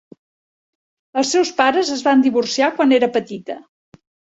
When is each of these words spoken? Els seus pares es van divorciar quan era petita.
Els 1.23 1.33
seus 1.35 1.51
pares 1.59 1.93
es 1.97 2.03
van 2.09 2.25
divorciar 2.25 2.73
quan 2.81 2.99
era 3.01 3.13
petita. 3.21 3.61